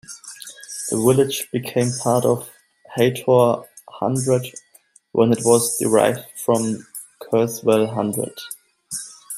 [0.89, 2.49] The village became part of
[2.97, 4.47] Haytor Hundred
[5.11, 6.87] when it was derived from
[7.21, 8.33] Kerswell Hundred.